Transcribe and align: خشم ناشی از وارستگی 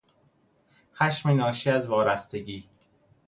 خشم 0.95 1.29
ناشی 1.29 1.69
از 1.69 1.87
وارستگی 1.87 2.69